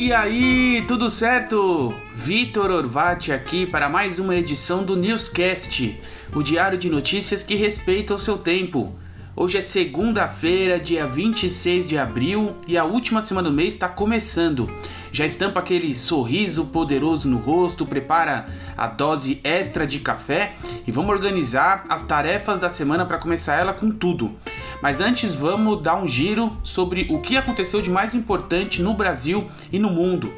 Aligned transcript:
E 0.00 0.14
aí, 0.14 0.82
tudo 0.88 1.10
certo? 1.10 1.94
Vitor 2.14 2.70
Orvati 2.70 3.32
aqui 3.32 3.66
para 3.66 3.86
mais 3.86 4.18
uma 4.18 4.34
edição 4.34 4.82
do 4.82 4.96
Newscast, 4.96 6.00
o 6.34 6.42
diário 6.42 6.78
de 6.78 6.88
notícias 6.88 7.42
que 7.42 7.54
respeita 7.54 8.14
o 8.14 8.18
seu 8.18 8.38
tempo. 8.38 8.98
Hoje 9.36 9.58
é 9.58 9.62
segunda-feira, 9.62 10.80
dia 10.80 11.06
26 11.06 11.86
de 11.86 11.98
abril, 11.98 12.56
e 12.66 12.78
a 12.78 12.84
última 12.84 13.20
semana 13.20 13.50
do 13.50 13.54
mês 13.54 13.74
está 13.74 13.90
começando. 13.90 14.74
Já 15.12 15.26
estampa 15.26 15.60
aquele 15.60 15.94
sorriso 15.94 16.64
poderoso 16.64 17.28
no 17.28 17.36
rosto, 17.36 17.84
prepara 17.84 18.48
a 18.78 18.86
dose 18.86 19.38
extra 19.44 19.86
de 19.86 20.00
café 20.00 20.54
e 20.86 20.90
vamos 20.90 21.10
organizar 21.10 21.84
as 21.90 22.02
tarefas 22.02 22.58
da 22.58 22.70
semana 22.70 23.04
para 23.04 23.18
começar 23.18 23.56
ela 23.56 23.74
com 23.74 23.90
tudo. 23.90 24.34
Mas 24.82 25.00
antes 25.00 25.34
vamos 25.34 25.82
dar 25.82 26.02
um 26.02 26.08
giro 26.08 26.56
sobre 26.62 27.06
o 27.10 27.20
que 27.20 27.36
aconteceu 27.36 27.82
de 27.82 27.90
mais 27.90 28.14
importante 28.14 28.80
no 28.80 28.94
Brasil 28.94 29.50
e 29.70 29.78
no 29.78 29.90
mundo. 29.90 30.32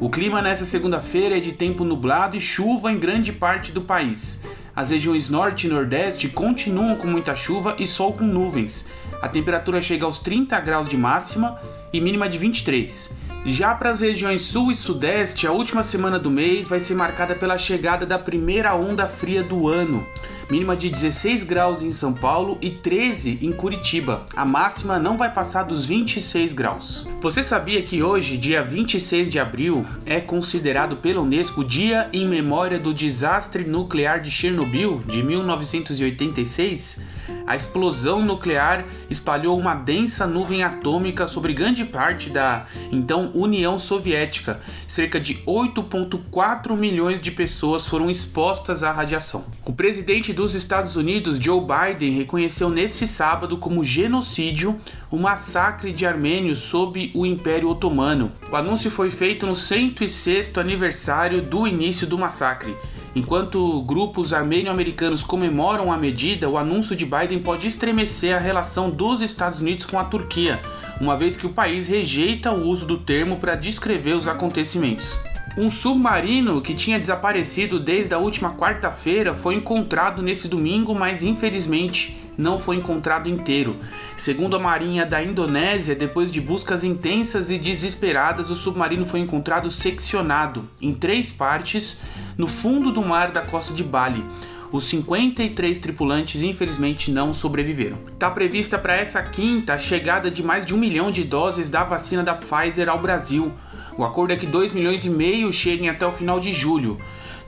O 0.00 0.10
clima 0.10 0.40
nessa 0.40 0.64
segunda-feira 0.64 1.38
é 1.38 1.40
de 1.40 1.52
tempo 1.52 1.84
nublado 1.84 2.36
e 2.36 2.40
chuva 2.40 2.92
em 2.92 2.98
grande 2.98 3.32
parte 3.32 3.72
do 3.72 3.82
país. 3.82 4.44
As 4.76 4.90
regiões 4.90 5.28
norte 5.28 5.66
e 5.66 5.70
nordeste 5.70 6.28
continuam 6.28 6.94
com 6.96 7.06
muita 7.06 7.34
chuva 7.34 7.74
e 7.78 7.86
sol 7.86 8.12
com 8.12 8.24
nuvens. 8.24 8.90
A 9.20 9.28
temperatura 9.28 9.82
chega 9.82 10.04
aos 10.04 10.18
30 10.18 10.60
graus 10.60 10.88
de 10.88 10.96
máxima 10.96 11.58
e 11.92 12.00
mínima 12.00 12.28
de 12.28 12.38
23. 12.38 13.17
Já 13.44 13.74
para 13.74 13.90
as 13.90 14.00
regiões 14.00 14.42
sul 14.42 14.70
e 14.70 14.76
sudeste, 14.76 15.46
a 15.46 15.52
última 15.52 15.82
semana 15.82 16.18
do 16.18 16.30
mês 16.30 16.68
vai 16.68 16.80
ser 16.80 16.94
marcada 16.94 17.34
pela 17.34 17.56
chegada 17.56 18.04
da 18.04 18.18
primeira 18.18 18.74
onda 18.74 19.06
fria 19.06 19.42
do 19.42 19.68
ano. 19.68 20.06
Mínima 20.50 20.74
de 20.74 20.88
16 20.88 21.44
graus 21.44 21.82
em 21.82 21.90
São 21.90 22.12
Paulo 22.12 22.58
e 22.60 22.70
13 22.70 23.38
em 23.42 23.52
Curitiba. 23.52 24.24
A 24.34 24.46
máxima 24.46 24.98
não 24.98 25.16
vai 25.16 25.30
passar 25.30 25.62
dos 25.62 25.84
26 25.84 26.54
graus. 26.54 27.06
Você 27.20 27.42
sabia 27.42 27.82
que 27.82 28.02
hoje, 28.02 28.38
dia 28.38 28.62
26 28.62 29.30
de 29.30 29.38
abril, 29.38 29.86
é 30.06 30.20
considerado 30.20 30.96
pela 30.96 31.20
Unesco 31.20 31.62
Dia 31.62 32.08
em 32.12 32.26
Memória 32.26 32.78
do 32.78 32.94
Desastre 32.94 33.64
Nuclear 33.64 34.20
de 34.20 34.30
Chernobyl 34.30 35.02
de 35.06 35.22
1986? 35.22 37.02
A 37.48 37.56
explosão 37.56 38.22
nuclear 38.22 38.84
espalhou 39.08 39.58
uma 39.58 39.74
densa 39.74 40.26
nuvem 40.26 40.62
atômica 40.62 41.26
sobre 41.26 41.54
grande 41.54 41.82
parte 41.82 42.28
da 42.28 42.66
então 42.92 43.32
União 43.34 43.78
Soviética. 43.78 44.60
Cerca 44.86 45.18
de 45.18 45.36
8,4 45.46 46.76
milhões 46.76 47.22
de 47.22 47.30
pessoas 47.30 47.88
foram 47.88 48.10
expostas 48.10 48.82
à 48.82 48.92
radiação. 48.92 49.46
O 49.64 49.72
presidente 49.72 50.30
dos 50.30 50.54
Estados 50.54 50.94
Unidos, 50.94 51.38
Joe 51.38 51.62
Biden, 51.62 52.12
reconheceu 52.12 52.68
neste 52.68 53.06
sábado 53.06 53.56
como 53.56 53.82
genocídio 53.82 54.78
o 55.10 55.16
massacre 55.16 55.90
de 55.90 56.04
armênios 56.04 56.58
sob 56.58 57.10
o 57.14 57.24
Império 57.24 57.70
Otomano. 57.70 58.30
O 58.52 58.56
anúncio 58.56 58.90
foi 58.90 59.10
feito 59.10 59.46
no 59.46 59.54
106º 59.54 60.58
aniversário 60.58 61.40
do 61.40 61.66
início 61.66 62.06
do 62.06 62.18
massacre. 62.18 62.76
Enquanto 63.18 63.82
grupos 63.82 64.32
armênio-americanos 64.32 65.24
comemoram 65.24 65.90
a 65.90 65.96
medida, 65.96 66.48
o 66.48 66.56
anúncio 66.56 66.94
de 66.94 67.04
Biden 67.04 67.40
pode 67.40 67.66
estremecer 67.66 68.32
a 68.32 68.38
relação 68.38 68.90
dos 68.90 69.20
Estados 69.20 69.60
Unidos 69.60 69.84
com 69.84 69.98
a 69.98 70.04
Turquia, 70.04 70.62
uma 71.00 71.16
vez 71.16 71.36
que 71.36 71.44
o 71.44 71.50
país 71.50 71.88
rejeita 71.88 72.52
o 72.52 72.68
uso 72.68 72.86
do 72.86 72.96
termo 72.96 73.38
para 73.38 73.56
descrever 73.56 74.12
os 74.12 74.28
acontecimentos. 74.28 75.18
Um 75.56 75.68
submarino 75.68 76.62
que 76.62 76.76
tinha 76.76 76.96
desaparecido 76.96 77.80
desde 77.80 78.14
a 78.14 78.18
última 78.18 78.54
quarta-feira 78.54 79.34
foi 79.34 79.56
encontrado 79.56 80.22
nesse 80.22 80.46
domingo, 80.46 80.94
mas 80.94 81.24
infelizmente 81.24 82.16
não 82.38 82.56
foi 82.56 82.76
encontrado 82.76 83.28
inteiro. 83.28 83.76
Segundo 84.16 84.54
a 84.54 84.60
Marinha 84.60 85.04
da 85.04 85.20
Indonésia, 85.20 85.96
depois 85.96 86.30
de 86.30 86.40
buscas 86.40 86.84
intensas 86.84 87.50
e 87.50 87.58
desesperadas, 87.58 88.48
o 88.48 88.54
submarino 88.54 89.04
foi 89.04 89.18
encontrado 89.18 89.68
seccionado 89.72 90.68
em 90.80 90.94
três 90.94 91.32
partes 91.32 92.00
no 92.38 92.46
fundo 92.46 92.92
do 92.92 93.04
mar 93.04 93.32
da 93.32 93.42
costa 93.42 93.74
de 93.74 93.82
Bali. 93.82 94.24
Os 94.70 94.84
53 94.84 95.78
tripulantes 95.78 96.40
infelizmente 96.40 97.10
não 97.10 97.34
sobreviveram. 97.34 97.98
Está 98.12 98.30
prevista 98.30 98.78
para 98.78 98.94
essa 98.94 99.20
quinta 99.22 99.74
a 99.74 99.78
chegada 99.78 100.30
de 100.30 100.42
mais 100.42 100.64
de 100.64 100.72
um 100.72 100.78
milhão 100.78 101.10
de 101.10 101.24
doses 101.24 101.68
da 101.68 101.82
vacina 101.82 102.22
da 102.22 102.34
Pfizer 102.34 102.88
ao 102.88 103.00
Brasil. 103.00 103.52
O 103.96 104.04
acordo 104.04 104.32
é 104.32 104.36
que 104.36 104.46
2 104.46 104.72
milhões 104.72 105.04
e 105.04 105.10
meio 105.10 105.52
cheguem 105.52 105.88
até 105.88 106.06
o 106.06 106.12
final 106.12 106.38
de 106.38 106.52
julho. 106.52 106.98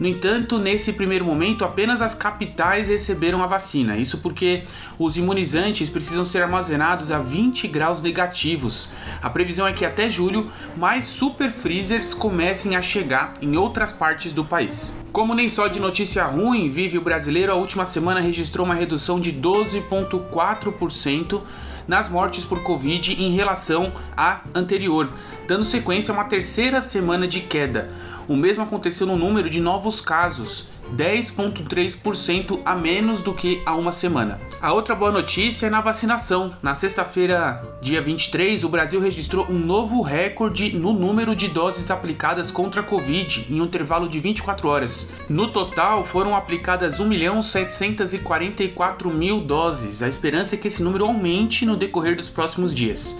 No 0.00 0.06
entanto, 0.06 0.58
nesse 0.58 0.94
primeiro 0.94 1.26
momento, 1.26 1.62
apenas 1.62 2.00
as 2.00 2.14
capitais 2.14 2.88
receberam 2.88 3.42
a 3.42 3.46
vacina. 3.46 3.98
Isso 3.98 4.16
porque 4.18 4.62
os 4.98 5.18
imunizantes 5.18 5.90
precisam 5.90 6.24
ser 6.24 6.42
armazenados 6.42 7.10
a 7.10 7.18
20 7.18 7.68
graus 7.68 8.00
negativos. 8.00 8.94
A 9.20 9.28
previsão 9.28 9.66
é 9.66 9.74
que 9.74 9.84
até 9.84 10.08
julho 10.08 10.50
mais 10.74 11.04
super 11.04 11.50
freezers 11.50 12.14
comecem 12.14 12.76
a 12.76 12.80
chegar 12.80 13.34
em 13.42 13.58
outras 13.58 13.92
partes 13.92 14.32
do 14.32 14.42
país. 14.42 15.04
Como 15.12 15.34
nem 15.34 15.48
só 15.48 15.66
de 15.66 15.80
notícia 15.80 16.24
ruim 16.24 16.70
vive 16.70 16.96
o 16.96 17.02
brasileiro, 17.02 17.50
a 17.50 17.56
última 17.56 17.84
semana 17.84 18.20
registrou 18.20 18.64
uma 18.64 18.76
redução 18.76 19.18
de 19.18 19.32
12,4% 19.32 21.40
nas 21.88 22.08
mortes 22.08 22.44
por 22.44 22.62
Covid 22.62 23.20
em 23.20 23.34
relação 23.34 23.92
à 24.16 24.42
anterior, 24.54 25.12
dando 25.48 25.64
sequência 25.64 26.12
a 26.12 26.14
uma 26.14 26.26
terceira 26.26 26.80
semana 26.80 27.26
de 27.26 27.40
queda. 27.40 27.90
O 28.28 28.36
mesmo 28.36 28.62
aconteceu 28.62 29.04
no 29.04 29.16
número 29.16 29.50
de 29.50 29.60
novos 29.60 30.00
casos, 30.00 30.68
10,3% 30.96 32.60
a 32.64 32.74
menos 32.74 33.20
do 33.22 33.34
que 33.34 33.62
há 33.64 33.74
uma 33.74 33.92
semana. 33.92 34.40
A 34.60 34.72
outra 34.72 34.92
boa 34.94 35.12
notícia 35.12 35.66
é 35.66 35.70
na 35.70 35.80
vacinação. 35.80 36.54
Na 36.62 36.74
sexta-feira, 36.74 37.62
dia 37.80 38.02
23, 38.02 38.64
o 38.64 38.68
Brasil 38.68 39.00
registrou 39.00 39.46
um 39.48 39.58
novo 39.58 40.02
recorde 40.02 40.72
no 40.72 40.92
número 40.92 41.34
de 41.34 41.48
doses 41.48 41.90
aplicadas 41.90 42.50
contra 42.50 42.80
a 42.80 42.84
Covid 42.84 43.46
em 43.48 43.60
um 43.60 43.64
intervalo 43.64 44.08
de 44.08 44.20
24 44.20 44.68
horas. 44.68 45.10
No 45.28 45.48
total, 45.48 46.04
foram 46.04 46.36
aplicadas 46.36 47.00
1.744 47.00 49.12
mil 49.12 49.40
doses. 49.40 50.02
A 50.02 50.08
esperança 50.08 50.54
é 50.54 50.58
que 50.58 50.68
esse 50.68 50.82
número 50.82 51.04
aumente 51.04 51.64
no 51.64 51.76
decorrer 51.76 52.16
dos 52.16 52.28
próximos 52.28 52.74
dias. 52.74 53.18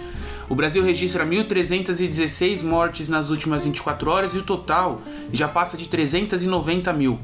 O 0.51 0.55
Brasil 0.55 0.83
registra 0.83 1.25
1.316 1.25 2.61
mortes 2.61 3.07
nas 3.07 3.29
últimas 3.29 3.63
24 3.63 4.11
horas 4.11 4.35
e 4.35 4.37
o 4.37 4.43
total 4.43 5.01
já 5.31 5.47
passa 5.47 5.77
de 5.77 5.87
390 5.87 6.91
mil. 6.91 7.17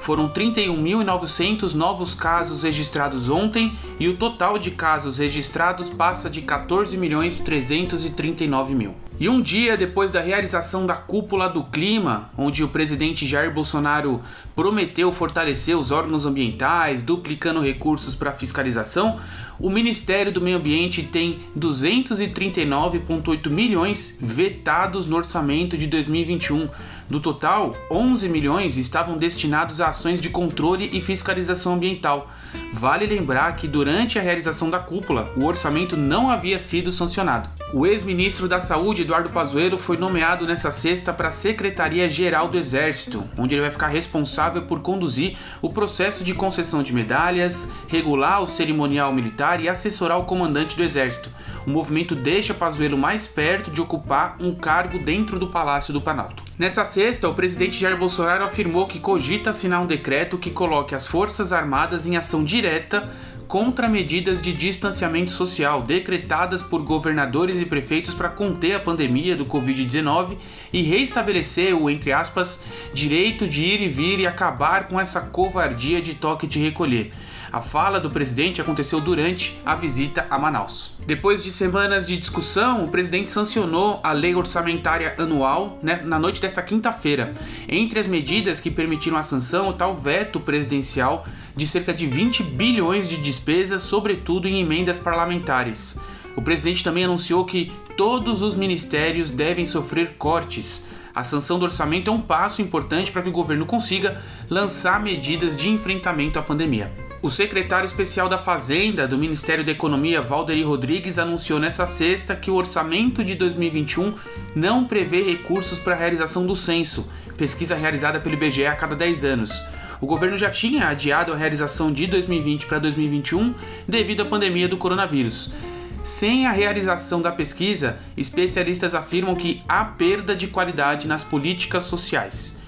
Foram 0.00 0.28
31.900 0.30 1.74
novos 1.74 2.14
casos 2.14 2.62
registrados 2.62 3.28
ontem 3.28 3.76
e 3.98 4.08
o 4.08 4.16
total 4.16 4.58
de 4.58 4.70
casos 4.70 5.18
registrados 5.18 5.90
passa 5.90 6.30
de 6.30 6.40
14 6.40 6.96
milhões 6.96 7.40
339 7.40 8.74
mil. 8.74 8.96
E 9.20 9.28
um 9.28 9.42
dia 9.42 9.76
depois 9.76 10.10
da 10.10 10.22
realização 10.22 10.86
da 10.86 10.94
cúpula 10.94 11.46
do 11.50 11.62
clima, 11.62 12.30
onde 12.38 12.64
o 12.64 12.68
presidente 12.68 13.26
Jair 13.26 13.52
Bolsonaro 13.52 14.22
prometeu 14.56 15.12
fortalecer 15.12 15.76
os 15.76 15.90
órgãos 15.90 16.24
ambientais, 16.24 17.02
duplicando 17.02 17.60
recursos 17.60 18.14
para 18.14 18.32
fiscalização, 18.32 19.20
o 19.58 19.68
Ministério 19.68 20.32
do 20.32 20.40
Meio 20.40 20.56
Ambiente 20.56 21.02
tem 21.02 21.40
239,8 21.58 23.50
milhões 23.50 24.18
vetados 24.22 25.04
no 25.04 25.16
orçamento 25.16 25.76
de 25.76 25.86
2021. 25.86 26.70
Do 27.10 27.18
total, 27.18 27.74
11 27.90 28.28
milhões 28.28 28.76
estavam 28.76 29.16
destinados 29.18 29.80
a 29.80 29.88
ações 29.88 30.20
de 30.20 30.30
controle 30.30 30.88
e 30.92 31.00
fiscalização 31.00 31.74
ambiental. 31.74 32.30
Vale 32.72 33.06
lembrar 33.06 33.56
que 33.56 33.66
durante 33.66 34.18
a 34.18 34.22
realização 34.22 34.70
da 34.70 34.78
cúpula, 34.78 35.32
o 35.36 35.44
orçamento 35.44 35.96
não 35.96 36.30
havia 36.30 36.58
sido 36.58 36.92
sancionado. 36.92 37.48
O 37.72 37.86
ex-ministro 37.86 38.48
da 38.48 38.58
Saúde, 38.58 39.02
Eduardo 39.02 39.30
Pazuello, 39.30 39.78
foi 39.78 39.96
nomeado 39.96 40.46
nessa 40.46 40.72
sexta 40.72 41.12
para 41.12 41.28
a 41.28 41.32
Secretaria-Geral 41.32 42.48
do 42.48 42.58
Exército, 42.58 43.22
onde 43.38 43.54
ele 43.54 43.62
vai 43.62 43.70
ficar 43.70 43.88
responsável 43.88 44.62
por 44.62 44.80
conduzir 44.80 45.36
o 45.62 45.70
processo 45.70 46.24
de 46.24 46.34
concessão 46.34 46.82
de 46.82 46.92
medalhas, 46.92 47.70
regular 47.86 48.42
o 48.42 48.48
cerimonial 48.48 49.12
militar 49.12 49.60
e 49.60 49.68
assessorar 49.68 50.18
o 50.18 50.24
comandante 50.24 50.76
do 50.76 50.82
Exército. 50.82 51.30
O 51.66 51.70
movimento 51.70 52.14
deixa 52.14 52.54
Pazuello 52.54 52.96
mais 52.96 53.26
perto 53.26 53.70
de 53.70 53.80
ocupar 53.80 54.36
um 54.40 54.54
cargo 54.54 54.98
dentro 54.98 55.38
do 55.38 55.48
Palácio 55.48 55.92
do 55.92 56.00
Planalto. 56.00 56.42
Nessa 56.58 56.84
sexta, 56.84 57.28
o 57.28 57.34
presidente 57.34 57.78
Jair 57.78 57.96
Bolsonaro 57.96 58.44
afirmou 58.44 58.86
que 58.86 58.98
cogita 58.98 59.50
assinar 59.50 59.80
um 59.80 59.86
decreto 59.86 60.38
que 60.38 60.50
coloque 60.50 60.94
as 60.94 61.06
Forças 61.06 61.52
Armadas 61.52 62.06
em 62.06 62.16
ação 62.40 62.44
direta 62.44 63.08
contra 63.46 63.88
medidas 63.88 64.40
de 64.40 64.52
distanciamento 64.52 65.32
social 65.32 65.82
decretadas 65.82 66.62
por 66.62 66.82
governadores 66.82 67.60
e 67.60 67.66
prefeitos 67.66 68.14
para 68.14 68.28
conter 68.28 68.74
a 68.76 68.80
pandemia 68.80 69.34
do 69.34 69.44
Covid-19 69.44 70.36
e 70.72 70.82
reestabelecer 70.82 71.74
o, 71.74 71.90
entre 71.90 72.12
aspas, 72.12 72.62
direito 72.94 73.48
de 73.48 73.62
ir 73.62 73.82
e 73.82 73.88
vir 73.88 74.20
e 74.20 74.26
acabar 74.26 74.86
com 74.86 75.00
essa 75.00 75.20
covardia 75.20 76.00
de 76.00 76.14
toque 76.14 76.46
de 76.46 76.60
recolher. 76.60 77.10
A 77.52 77.60
fala 77.60 77.98
do 77.98 78.10
presidente 78.10 78.60
aconteceu 78.60 79.00
durante 79.00 79.60
a 79.64 79.74
visita 79.74 80.24
a 80.30 80.38
Manaus. 80.38 80.98
Depois 81.04 81.42
de 81.42 81.50
semanas 81.50 82.06
de 82.06 82.16
discussão, 82.16 82.84
o 82.84 82.88
presidente 82.88 83.28
sancionou 83.28 83.98
a 84.04 84.12
lei 84.12 84.36
orçamentária 84.36 85.14
anual 85.18 85.76
né, 85.82 86.00
na 86.04 86.16
noite 86.16 86.40
dessa 86.40 86.62
quinta-feira. 86.62 87.34
Entre 87.68 87.98
as 87.98 88.06
medidas 88.06 88.60
que 88.60 88.70
permitiram 88.70 89.16
a 89.16 89.24
sanção, 89.24 89.68
o 89.68 89.72
tal 89.72 89.96
veto 89.96 90.38
presidencial 90.38 91.26
de 91.56 91.66
cerca 91.66 91.92
de 91.92 92.06
20 92.06 92.44
bilhões 92.44 93.08
de 93.08 93.16
despesas, 93.16 93.82
sobretudo 93.82 94.46
em 94.46 94.60
emendas 94.60 95.00
parlamentares. 95.00 95.98
O 96.36 96.42
presidente 96.42 96.84
também 96.84 97.02
anunciou 97.02 97.44
que 97.44 97.72
todos 97.96 98.42
os 98.42 98.54
ministérios 98.54 99.28
devem 99.28 99.66
sofrer 99.66 100.14
cortes. 100.16 100.86
A 101.12 101.24
sanção 101.24 101.58
do 101.58 101.64
orçamento 101.64 102.08
é 102.08 102.14
um 102.14 102.20
passo 102.20 102.62
importante 102.62 103.10
para 103.10 103.22
que 103.22 103.28
o 103.28 103.32
governo 103.32 103.66
consiga 103.66 104.22
lançar 104.48 105.02
medidas 105.02 105.56
de 105.56 105.68
enfrentamento 105.68 106.38
à 106.38 106.42
pandemia. 106.42 107.09
O 107.22 107.28
secretário 107.28 107.86
especial 107.86 108.30
da 108.30 108.38
Fazenda 108.38 109.06
do 109.06 109.18
Ministério 109.18 109.62
da 109.62 109.70
Economia, 109.70 110.22
Valderi 110.22 110.62
Rodrigues, 110.62 111.18
anunciou 111.18 111.60
nesta 111.60 111.86
sexta 111.86 112.34
que 112.34 112.50
o 112.50 112.54
orçamento 112.54 113.22
de 113.22 113.34
2021 113.34 114.14
não 114.56 114.86
prevê 114.86 115.22
recursos 115.22 115.78
para 115.78 115.92
a 115.92 115.98
realização 115.98 116.46
do 116.46 116.56
censo, 116.56 117.12
pesquisa 117.36 117.74
realizada 117.74 118.18
pelo 118.18 118.36
IBGE 118.36 118.64
a 118.64 118.74
cada 118.74 118.96
10 118.96 119.24
anos. 119.24 119.62
O 120.00 120.06
governo 120.06 120.38
já 120.38 120.48
tinha 120.48 120.88
adiado 120.88 121.34
a 121.34 121.36
realização 121.36 121.92
de 121.92 122.06
2020 122.06 122.64
para 122.64 122.78
2021 122.78 123.54
devido 123.86 124.22
à 124.22 124.24
pandemia 124.24 124.66
do 124.66 124.78
coronavírus. 124.78 125.54
Sem 126.02 126.46
a 126.46 126.52
realização 126.52 127.20
da 127.20 127.30
pesquisa, 127.30 128.00
especialistas 128.16 128.94
afirmam 128.94 129.34
que 129.34 129.62
há 129.68 129.84
perda 129.84 130.34
de 130.34 130.46
qualidade 130.46 131.06
nas 131.06 131.22
políticas 131.22 131.84
sociais. 131.84 132.59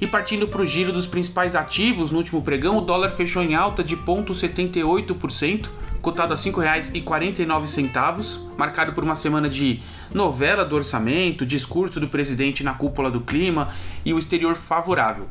E 0.00 0.06
partindo 0.06 0.46
para 0.46 0.60
o 0.60 0.66
giro 0.66 0.92
dos 0.92 1.06
principais 1.06 1.54
ativos, 1.54 2.10
no 2.10 2.18
último 2.18 2.42
pregão, 2.42 2.76
o 2.76 2.82
dólar 2.82 3.10
fechou 3.10 3.42
em 3.42 3.54
alta 3.54 3.82
de 3.82 3.96
0,78%, 3.96 5.70
cotado 6.02 6.34
a 6.34 6.36
R$ 6.36 6.42
5,49, 6.42 8.56
marcado 8.56 8.92
por 8.92 9.02
uma 9.02 9.14
semana 9.14 9.48
de 9.48 9.80
novela 10.12 10.64
do 10.64 10.76
orçamento, 10.76 11.46
discurso 11.46 11.98
do 11.98 12.08
presidente 12.08 12.62
na 12.62 12.74
cúpula 12.74 13.10
do 13.10 13.22
clima 13.22 13.74
e 14.04 14.12
o 14.12 14.18
exterior 14.18 14.54
favorável. 14.54 15.28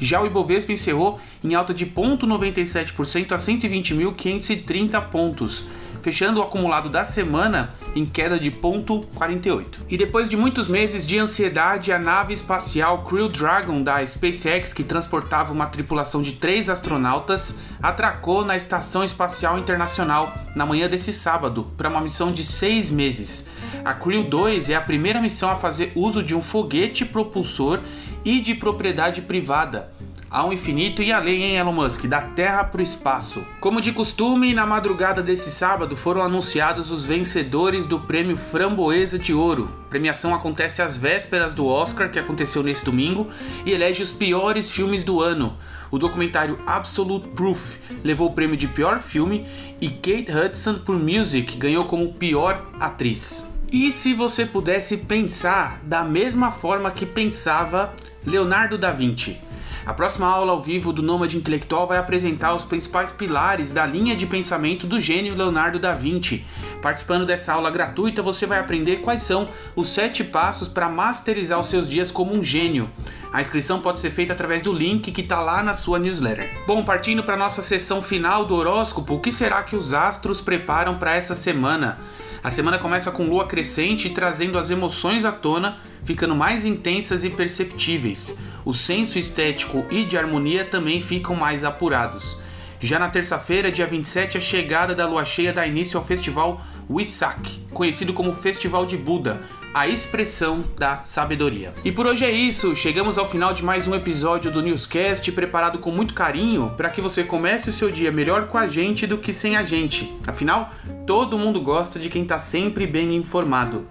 Já 0.00 0.20
o 0.20 0.26
Ibovespa 0.26 0.72
encerrou 0.72 1.20
em 1.44 1.54
alta 1.54 1.72
de 1.72 1.86
0,97% 1.86 3.32
a 3.32 3.36
120.530 3.36 5.00
pontos, 5.08 5.64
fechando 6.02 6.40
o 6.40 6.42
acumulado 6.42 6.90
da 6.90 7.04
semana 7.04 7.72
em 7.94 8.04
queda 8.04 8.38
de 8.38 8.50
0,48. 8.50 9.80
E 9.88 9.96
depois 9.96 10.28
de 10.28 10.36
muitos 10.36 10.68
meses 10.68 11.06
de 11.06 11.18
ansiedade, 11.18 11.92
a 11.92 11.98
nave 11.98 12.34
espacial 12.34 13.04
Crew 13.04 13.28
Dragon 13.28 13.82
da 13.82 14.04
SpaceX, 14.06 14.72
que 14.72 14.82
transportava 14.82 15.52
uma 15.52 15.66
tripulação 15.66 16.20
de 16.20 16.32
três 16.32 16.68
astronautas, 16.68 17.60
atracou 17.80 18.44
na 18.44 18.56
Estação 18.56 19.04
Espacial 19.04 19.58
Internacional 19.58 20.34
na 20.56 20.66
manhã 20.66 20.88
desse 20.88 21.12
sábado 21.12 21.70
para 21.76 21.88
uma 21.88 22.00
missão 22.00 22.32
de 22.32 22.44
seis 22.44 22.90
meses. 22.90 23.48
A 23.84 23.94
Crew 23.94 24.24
2 24.24 24.70
é 24.70 24.74
a 24.74 24.80
primeira 24.80 25.20
missão 25.20 25.50
a 25.50 25.56
fazer 25.56 25.92
uso 25.94 26.22
de 26.22 26.34
um 26.34 26.42
foguete 26.42 27.04
propulsor 27.04 27.80
e 28.24 28.40
de 28.40 28.54
propriedade 28.54 29.22
privada 29.22 29.90
ao 30.32 30.50
infinito 30.50 31.02
e 31.02 31.12
além, 31.12 31.42
hein, 31.42 31.56
Elon 31.56 31.72
Musk? 31.72 32.06
Da 32.06 32.22
Terra 32.22 32.64
para 32.64 32.80
o 32.80 32.82
espaço. 32.82 33.44
Como 33.60 33.82
de 33.82 33.92
costume, 33.92 34.54
na 34.54 34.64
madrugada 34.64 35.22
desse 35.22 35.50
sábado 35.50 35.94
foram 35.94 36.22
anunciados 36.22 36.90
os 36.90 37.04
vencedores 37.04 37.86
do 37.86 38.00
prêmio 38.00 38.38
Framboesa 38.38 39.18
de 39.18 39.34
Ouro. 39.34 39.70
A 39.84 39.90
premiação 39.90 40.34
acontece 40.34 40.80
às 40.80 40.96
vésperas 40.96 41.52
do 41.52 41.66
Oscar, 41.66 42.10
que 42.10 42.18
aconteceu 42.18 42.62
nesse 42.62 42.82
domingo, 42.82 43.28
e 43.66 43.72
elege 43.72 44.02
os 44.02 44.10
piores 44.10 44.70
filmes 44.70 45.04
do 45.04 45.20
ano. 45.20 45.54
O 45.90 45.98
documentário 45.98 46.58
Absolute 46.66 47.28
Proof 47.28 47.76
levou 48.02 48.30
o 48.30 48.32
prêmio 48.32 48.56
de 48.56 48.66
pior 48.66 49.00
filme 49.00 49.46
e 49.82 49.90
Kate 49.90 50.32
Hudson 50.32 50.78
por 50.78 50.98
Music 50.98 51.58
ganhou 51.58 51.84
como 51.84 52.14
pior 52.14 52.64
atriz. 52.80 53.58
E 53.70 53.92
se 53.92 54.14
você 54.14 54.46
pudesse 54.46 54.96
pensar 54.96 55.80
da 55.82 56.02
mesma 56.02 56.50
forma 56.50 56.90
que 56.90 57.04
pensava 57.04 57.92
Leonardo 58.24 58.78
da 58.78 58.90
Vinci? 58.92 59.51
A 59.84 59.92
próxima 59.92 60.28
aula 60.28 60.52
ao 60.52 60.60
vivo 60.60 60.92
do 60.92 61.02
Nômade 61.02 61.36
Intelectual 61.36 61.88
vai 61.88 61.98
apresentar 61.98 62.54
os 62.54 62.64
principais 62.64 63.10
pilares 63.10 63.72
da 63.72 63.84
linha 63.84 64.14
de 64.14 64.26
pensamento 64.26 64.86
do 64.86 65.00
gênio 65.00 65.34
Leonardo 65.34 65.76
da 65.76 65.92
Vinci. 65.92 66.46
Participando 66.80 67.26
dessa 67.26 67.52
aula 67.52 67.68
gratuita, 67.68 68.22
você 68.22 68.46
vai 68.46 68.60
aprender 68.60 68.98
quais 68.98 69.22
são 69.22 69.48
os 69.74 69.88
sete 69.88 70.22
passos 70.22 70.68
para 70.68 70.88
masterizar 70.88 71.60
os 71.60 71.66
seus 71.66 71.88
dias 71.88 72.12
como 72.12 72.32
um 72.32 72.44
gênio. 72.44 72.88
A 73.32 73.40
inscrição 73.40 73.80
pode 73.80 73.98
ser 73.98 74.10
feita 74.10 74.32
através 74.32 74.62
do 74.62 74.72
link 74.72 75.10
que 75.10 75.20
está 75.20 75.40
lá 75.40 75.64
na 75.64 75.74
sua 75.74 75.98
newsletter. 75.98 76.48
Bom, 76.64 76.84
partindo 76.84 77.24
para 77.24 77.36
nossa 77.36 77.60
sessão 77.60 78.00
final 78.00 78.44
do 78.44 78.54
horóscopo, 78.54 79.14
o 79.14 79.20
que 79.20 79.32
será 79.32 79.64
que 79.64 79.74
os 79.74 79.92
astros 79.92 80.40
preparam 80.40 80.96
para 80.96 81.16
essa 81.16 81.34
semana? 81.34 81.98
A 82.42 82.50
semana 82.50 82.78
começa 82.78 83.10
com 83.10 83.28
lua 83.28 83.46
crescente 83.46 84.10
trazendo 84.10 84.58
as 84.58 84.70
emoções 84.70 85.24
à 85.24 85.32
tona, 85.32 85.78
ficando 86.04 86.34
mais 86.34 86.64
intensas 86.64 87.24
e 87.24 87.30
perceptíveis 87.30 88.38
o 88.64 88.72
senso 88.72 89.18
estético 89.18 89.84
e 89.90 90.04
de 90.04 90.16
harmonia 90.16 90.64
também 90.64 91.00
ficam 91.00 91.34
mais 91.34 91.64
apurados. 91.64 92.40
Já 92.80 92.98
na 92.98 93.08
terça-feira, 93.08 93.70
dia 93.70 93.86
27, 93.86 94.38
a 94.38 94.40
chegada 94.40 94.94
da 94.94 95.06
lua 95.06 95.24
cheia 95.24 95.52
dá 95.52 95.66
início 95.66 95.98
ao 95.98 96.04
festival 96.04 96.60
Wisak, 96.90 97.60
conhecido 97.72 98.12
como 98.12 98.34
Festival 98.34 98.84
de 98.84 98.96
Buda, 98.96 99.40
a 99.72 99.88
expressão 99.88 100.62
da 100.76 100.98
sabedoria. 100.98 101.72
E 101.84 101.90
por 101.90 102.06
hoje 102.06 102.24
é 102.24 102.30
isso, 102.30 102.76
chegamos 102.76 103.16
ao 103.18 103.28
final 103.28 103.54
de 103.54 103.64
mais 103.64 103.88
um 103.88 103.94
episódio 103.94 104.50
do 104.50 104.60
Newscast 104.60 105.30
preparado 105.32 105.78
com 105.78 105.90
muito 105.90 106.12
carinho 106.12 106.74
para 106.76 106.90
que 106.90 107.00
você 107.00 107.24
comece 107.24 107.70
o 107.70 107.72
seu 107.72 107.90
dia 107.90 108.12
melhor 108.12 108.48
com 108.48 108.58
a 108.58 108.66
gente 108.66 109.06
do 109.06 109.16
que 109.16 109.32
sem 109.32 109.56
a 109.56 109.64
gente. 109.64 110.12
Afinal, 110.26 110.70
todo 111.06 111.38
mundo 111.38 111.60
gosta 111.60 111.98
de 111.98 112.08
quem 112.08 112.22
está 112.22 112.38
sempre 112.38 112.86
bem 112.86 113.14
informado. 113.14 113.86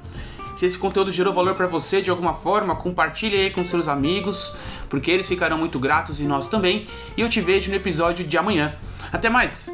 Se 0.55 0.65
esse 0.65 0.77
conteúdo 0.77 1.11
gerou 1.11 1.33
valor 1.33 1.55
para 1.55 1.67
você 1.67 2.01
de 2.01 2.09
alguma 2.09 2.33
forma, 2.33 2.75
compartilhe 2.75 3.35
aí 3.35 3.49
com 3.49 3.63
seus 3.65 3.87
amigos, 3.87 4.57
porque 4.89 5.09
eles 5.09 5.27
ficarão 5.27 5.57
muito 5.57 5.79
gratos 5.79 6.19
e 6.19 6.23
nós 6.23 6.47
também. 6.47 6.87
E 7.17 7.21
eu 7.21 7.29
te 7.29 7.41
vejo 7.41 7.71
no 7.71 7.77
episódio 7.77 8.25
de 8.25 8.37
amanhã. 8.37 8.73
Até 9.11 9.29
mais! 9.29 9.71